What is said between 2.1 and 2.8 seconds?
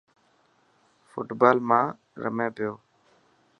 رمي پيو.